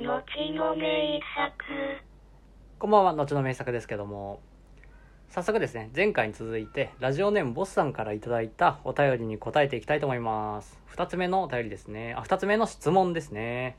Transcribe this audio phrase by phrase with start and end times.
[0.00, 0.06] 後
[0.54, 1.52] の名作。
[2.78, 4.40] こんばんは、後の名作ですけども、
[5.28, 10.80] 早速ですね、前回に続いて、ラジオネームボスさんからいいたお便りに答えていきたいと思います。
[10.86, 12.14] 二つ目のお便りですね。
[12.16, 13.76] あ、二つ目の質問ですね。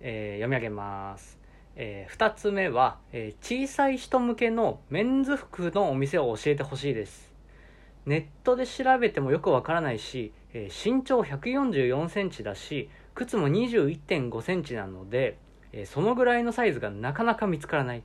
[0.00, 1.38] えー読み上げます。
[1.76, 7.32] えー二つ目は、えー小さい人向けのメンズ服のお店を教えてほしいです。
[8.04, 15.38] ネットで調べてもよくわからないし、えー身長144センチだし、靴も21.5センチなので、
[15.72, 18.02] えそのぐらいのサイズがなかなか見つからない。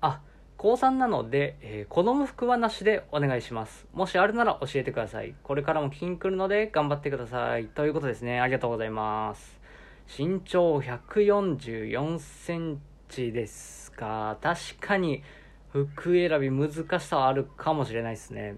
[0.00, 0.20] あ、
[0.56, 3.86] 高3なので、えー子供服はなしでお願いします。
[3.92, 5.34] もしあるなら教えてください。
[5.42, 7.66] これからも聞きに来るので頑張ってください。
[7.66, 8.40] ということですね。
[8.40, 9.60] ありがとうございます。
[10.18, 14.38] 身長144センチですか。
[14.40, 15.22] 確かに
[15.70, 18.56] 服選び難しさはあるかもしれないですね。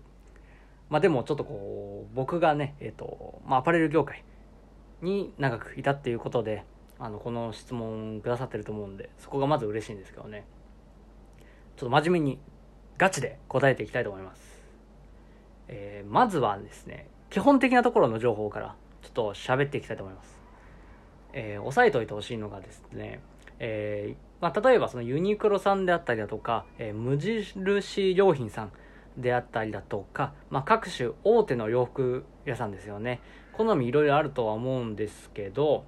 [0.89, 4.25] まあでもちょっとこう、僕がね、えっ、と、まあアパレル業界
[5.03, 6.65] に長くいたっていうことで、
[6.99, 10.45] あの、この質問くださってると思うんで、そこがまず嬉しいんですけどね。
[11.77, 12.39] ちょっと真面目に
[12.97, 14.59] ガチで答えていきたいと思います。
[15.69, 20.41] えーまずはですね、基本的なところの情報からちょっと喋っていきたいと思います。
[21.33, 23.21] えー押さえておいてほしいのがですね、
[23.61, 28.73] えーまあ、例えばそのユニクロさんであったりだとか、え無印良品さん
[29.17, 33.21] であったりだとか、まあ、各種大手の洋服屋さんですよね。
[33.59, 35.85] 好みいろいろあるとは思うんですけど、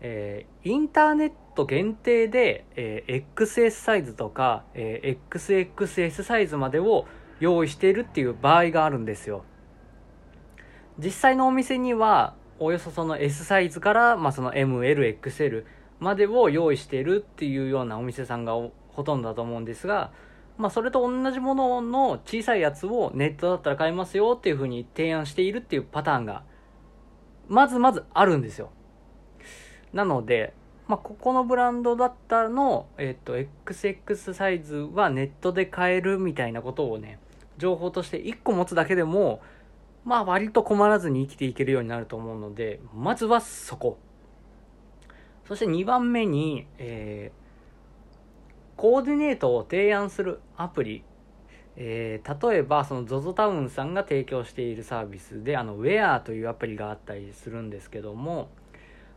[0.00, 7.06] えーインターネット限定で、えー XS サイズとか、えー XXS サイズまでを
[7.38, 9.44] 用意しているっていう場合があるんですよ。
[10.98, 15.64] 実際のお店には、およそその S サイズから、まあ、その M、L、XL
[16.00, 18.54] までを用意しているっていうようなお店さんが
[18.88, 20.12] ほとんどだと思うんですが、
[20.56, 26.44] まあ、それと同じものの小さいやつをネットだったら買えますよっていう風に提案しているっていうパターンが、
[27.48, 28.70] まずまずあるんですよ。
[29.92, 30.54] なので、
[30.88, 37.18] まあ、ここのブランドだったの、えっ、と、XX サイズはネットで買えるみたいなことをね、
[37.56, 39.40] 情報として1個持つだけでも、
[40.04, 43.98] まあ割と困らずに生きていけるようになると思うので、まずはそこ。
[45.48, 47.44] そして2番目に、えー
[48.76, 51.04] コーディネートを提案するアプリ。
[51.76, 58.48] えー例えば、その ZOZO タウンさんが提供しているサービスで、あの、Wear というアプリがあったりするんですけども、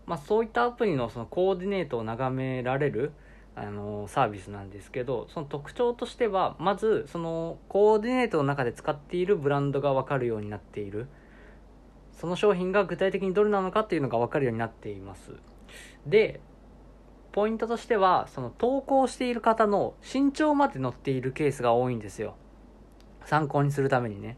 [0.06, 3.12] まあそういったアプリのそのコーディネートを眺められる、
[3.56, 11.08] あのサービスなんですけど、その特徴としては、まず、そのコーディネートの中で使っているブランドがわかるようになっている。
[12.12, 15.34] その商品が具体的にどれなのかっていうのがわかるようになっています。
[16.08, 16.40] で、
[17.32, 22.36] ポイントとしては、その投稿している方の身長まで載っているケースが多いんですよ。
[23.28, 24.38] 参考にするためにね。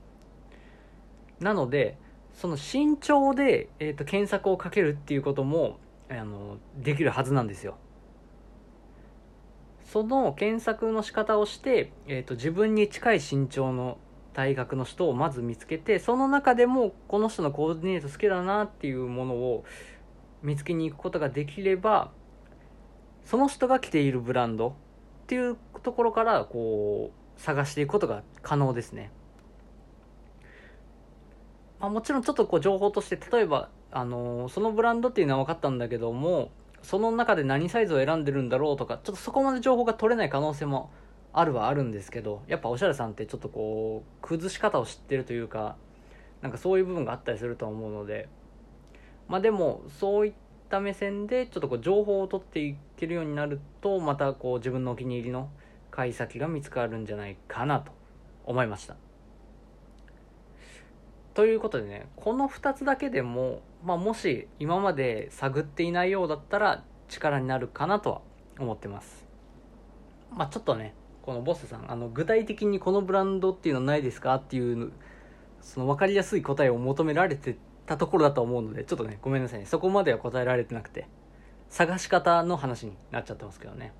[1.39, 1.97] なので、
[2.33, 5.77] その身長で、えー、と検索をかけるっていうことも
[6.09, 7.77] あのできるはずなんですよ。
[9.85, 13.97] その検索の仕方をして、えー、と自分に近い身長の
[14.33, 19.65] 体格の人をまず見つけてその中でもこの人のコーディネート好きだなっていうものを
[20.41, 22.11] 見つけに行くことができれば
[23.25, 24.73] その人が着ているブランドっ
[25.27, 29.11] ていうところからこう探していくことが可能ですね。
[31.79, 36.51] まあ、もちろんちょっとこう情報として例えば、あのーそのブランドっていうのは分かったんだけども
[36.83, 40.91] その中で何サイズを選んでるんだろうとかちょっとそこまで情報が取れない可能性も
[41.31, 45.77] あるはあるんですけどやっぱおしゃれさんってちょっとこう崩し方を知ってるというか
[46.41, 48.27] なんかそういう部分があったりすると思うので
[49.27, 50.33] まあでもそういっ
[50.69, 55.49] た目線でちょっとこう情報を取っていけるようになるとまたこう自分のお気に入りの
[55.99, 57.91] 買い先が見つかるんじゃないかなと
[58.45, 58.95] 思いました。
[61.33, 68.21] ということでねこの2つだけでも、まあ、もし今まで探っていないようだったら力になるかなとは
[68.59, 69.25] 思ってます。
[70.31, 74.93] まあちょっとねこのボスさんあの具体的にこのブランドっていうのはないですかっていう
[75.59, 79.65] その分かりやすい答えを求められてたところだと思うのでちょっとねごめんなさいね。
[79.65, 81.09] そこまでは答えられてなくて
[81.67, 83.91] 探し方の話になっちゃってますけどね。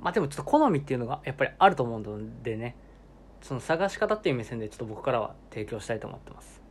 [0.00, 2.76] まあでもちょっと好みっていうのがやっぱりあると思うのでね。
[3.44, 6.62] その探し方っていう目線でちょっと僕からは提供したいと思ってます。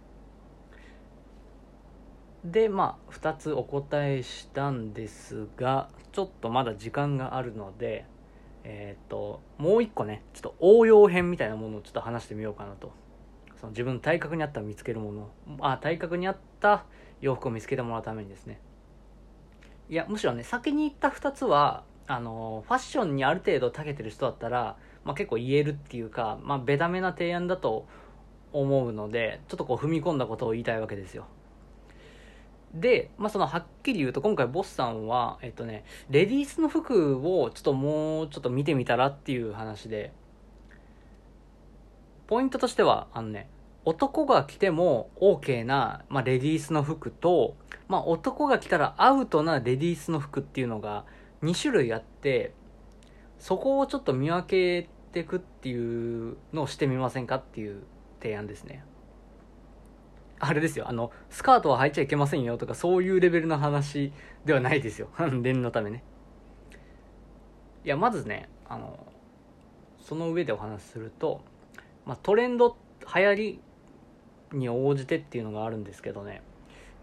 [2.44, 8.06] でまあ2つお答えしたんですがちょっとまだ時間があるので
[8.64, 12.92] えっ、ともう1個ねちょっと応用編みたいなものをちょっと話してみようかなと。
[13.62, 15.30] その自分の体格に合った見つけるもの。
[15.62, 16.86] あ体格に合った
[17.22, 18.60] 洋服を見つけてもらうためにですね。
[19.90, 27.86] いやむしろね先に言った2つはあのファッションにある程度長けてる人だったら、まあ、結構言えるっていうか、まあ、ベタめな提案だと
[28.52, 31.26] 思うのでちょっとこう踏み込んだことを言いたいわけですよ。
[32.74, 40.12] で、まあ、そのはっきり言うと今回ボスさんは、えっとね、レディースの服をちょっともうちょっと見てみたらっていう話で、
[42.26, 43.48] ポイントとしては、あのね、
[43.86, 47.56] 男が着ても OK な、まあ、レディースの服と、
[47.88, 51.06] まあ、男が着たらアウトなレディースの服っていうのが
[51.44, 52.54] 2種類あって、
[53.38, 54.48] そこをちょっと見分
[54.84, 57.84] けてくっていうのをしてみませんかっていう
[58.22, 58.84] 提案ですね。
[60.40, 64.12] あれですよ、あの、スカートは履いちゃいけませんよとか、そういうレベルの話
[64.46, 65.10] ではないですよ。
[65.32, 66.04] 念のためね。
[67.86, 68.98] いや、まずね、あの、
[70.00, 71.42] その上でお話しすると、
[72.06, 72.76] まあ、トレンド、
[73.16, 73.60] 流行り
[74.52, 76.42] に応じてっていうのがあるんですけどね、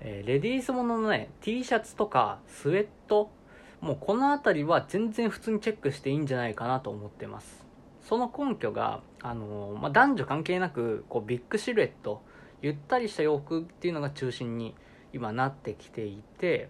[0.01, 3.31] えー、レディースもののね、T シャツとかスウェット、
[3.81, 7.65] もうこの辺りは全然普通にチェックしていいんじゃないかなと思ってます。
[8.03, 12.23] その根拠が、あのまあ、男女関係なく、こう、ビッグシルエット、
[12.62, 14.75] ゆったりした洋服っていうのが中心に
[15.12, 16.69] 今なってきていて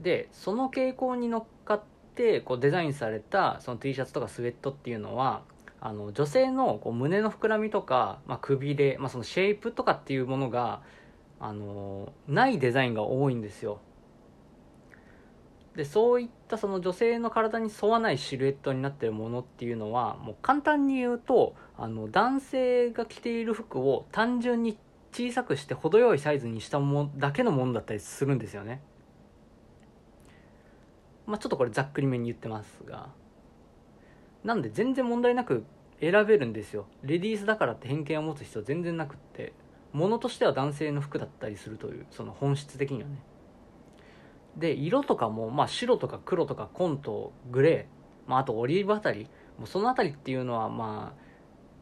[0.00, 1.82] でその傾向に乗っかっ
[2.14, 5.42] てこうデザインされたその T シャツとかスウェットっていうのは
[5.80, 10.82] あの女性のこう胸の膨らみとか、まあ、くびれ、まあ、そのシェイプとかっていうものが
[11.38, 13.80] あのないデザインが多いんですよ
[15.76, 24.78] でそういったその女性の体に沿わないシルエットになってるものっていうのはもう簡単に言うとあの男性が着ている服を単純に
[25.12, 28.80] 小さくして程よいサイズにしたものだけのものだったりするんですよね。
[31.26, 33.08] まあちょっとこれざっくりめに言ってますが。
[34.44, 35.64] なんで全然問題なく
[36.00, 36.86] 選べるんですよ。
[37.02, 39.52] レディースだからって偏見を持つ必要全然なくって
[39.92, 43.16] ものとしては男性の服だったりするというその本質的にはね。
[44.56, 51.20] で色とかも、まあ、白とか黒とか紺とグレー、まあ、あとオリーブあたりもうそのあたりっていうのはまあ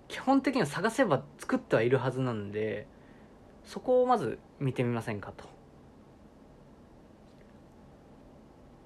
[0.08, 2.86] 基本的には探せば作ってはいるはずなんで
[3.64, 5.44] そこをまず見てみませんかと。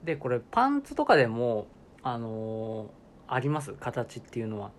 [0.04, 1.66] でこれパンツとかでも
[2.02, 3.72] あのー、あります？
[3.72, 4.70] 形っていうのは。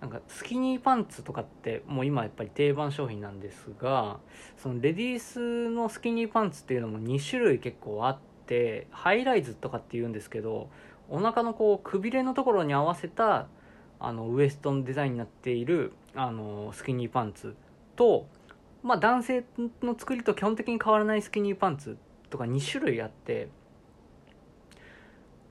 [0.00, 4.18] なんかスキニーパンツとかってもう今やっぱり定番商品なんですが
[4.56, 10.70] そのレディースのスキニーパンツっていうのも2種類結構あってハイライズとかっていうんですけど
[11.10, 13.46] お腹のこうくびれのところに合わせた
[13.98, 17.54] あのウエストのデザインになっているあのスキニーパンツ
[17.94, 18.26] と、
[18.82, 19.44] まあ、男性
[19.82, 21.98] の作りと基本的に変わらないスキニーパンツ
[22.30, 23.48] とか2種類あって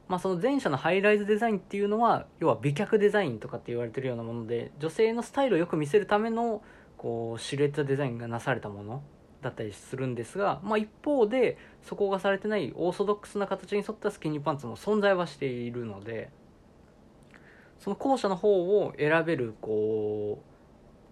[0.09, 6.63] まあ、その前者のハイライズデザインっていうのは要は美脚デザインとかって言われてるようなもので女性のスタイルをよく見せるための
[6.97, 9.03] こうシルエットデザインがなされたもの
[9.43, 16.31] だったりするんですが、まあ、一方でそこがされてないオーソドックスな形に沿ったスキニーパンツも存在はしているので
[17.77, 20.43] その後者の方を選べるこ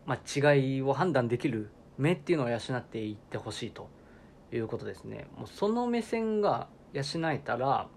[0.05, 1.69] う、まあ、違いを判断できる
[1.99, 3.89] 目っていうのを養っていってほしいと
[4.51, 5.27] いうことですね。
[5.37, 7.87] もうその目線が養えたら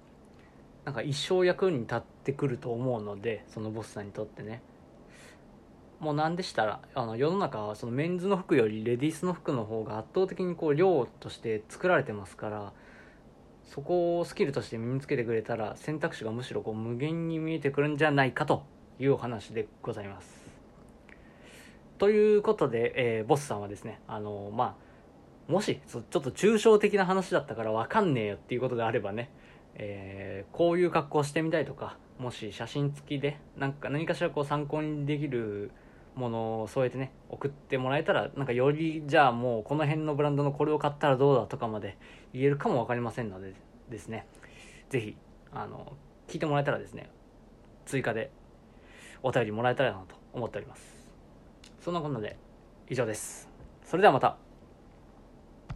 [0.84, 4.62] なんか一生役に立ってくると思うのでそのボスさんにとってね
[6.00, 12.72] もう何でしたらあの世の中はそのメンズの服よりレディースの服の方が圧倒的にこう量として作られてますから
[13.64, 18.64] そこをスキルとして身につけてくれたら選択肢がむしろこう無限に見えてくるんじゃないかと
[18.98, 20.40] いうお話でございます。
[21.98, 24.76] ということで、えー、ボスさんはですねあのま
[25.48, 29.30] あもしちょっと抽象的な話だったから分かんねえよっていうことであればね
[29.74, 35.70] えー、こういう格好してみたいとかもし写真付きでなんか何かしらこう参考にできる
[36.14, 41.96] ものを添えてね送ってもらえたらなんかよりじゃあもうこの辺のブランドのこれを買ったらどうだとかまで
[42.32, 43.54] 言えるかも分かりませんので
[43.88, 44.26] ですね。
[44.90, 45.16] 是非
[45.52, 45.92] あの
[46.28, 47.10] 聞いてもらえたらですね
[47.86, 48.30] 追加で
[49.22, 50.82] お便りもらえたらなと思っております。
[51.80, 52.36] そんなこんなで
[52.88, 53.48] 以上です。
[53.84, 54.49] それではまた。